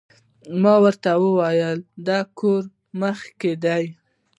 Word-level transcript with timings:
ما 0.61 0.73
ورته 0.83 1.11
ووې 1.21 1.71
د 2.05 2.07
کور 2.37 2.61
مخ 2.99 3.19
کښې 3.39 3.51
دې 3.63 3.83